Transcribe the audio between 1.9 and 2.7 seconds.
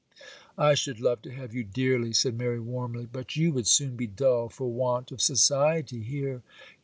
said Mary,